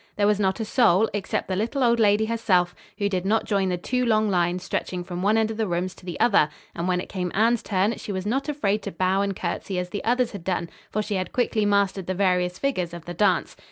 [0.15, 3.69] There was not a soul, except the little old lady herself, who did not join
[3.69, 6.87] the two long lines stretching from one end of the rooms to the other and
[6.87, 10.03] when it came Anne's turn, she was not afraid to bow and curtsey as the
[10.03, 13.55] others had done, for she had quickly mastered the various figures of the dance.